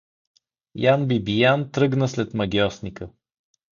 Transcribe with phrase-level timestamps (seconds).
[0.83, 3.09] Ян Бибиян тръгна след магьосника.